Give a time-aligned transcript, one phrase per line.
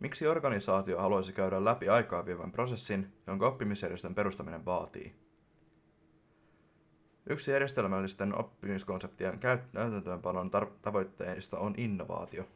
[0.00, 5.16] miksi organisaatio haluaisi käydä läpi aikaa vievän prosessin jonka oppimisjärjestön perustaminen vaatii
[7.30, 10.50] yksi järjestelmällisten oppimiskonseptien käytäntöönpanon
[10.82, 12.48] tavoitteista on innovaatio